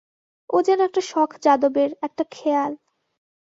ও 0.49 0.57
যেন 0.61 0.79
একটা 0.79 1.01
শখ 1.01 1.29
যাদবের, 1.41 1.89
একটা 2.01 2.23
খেয়াল। 2.31 2.71